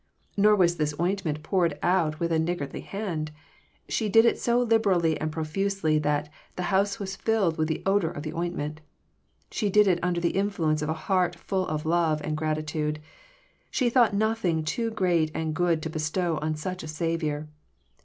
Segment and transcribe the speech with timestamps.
[0.35, 3.29] Nor was this ointment poured on with a niggardly hand.
[3.87, 6.27] She did it so liberally and profusely that
[6.57, 8.81] ''the house was filled with the odour of the ointment."
[9.51, 12.99] She did it under the infiuence of a heart full of love and gratitude.
[13.69, 17.47] She thought nothing too great and good to bestow on such a Saviour.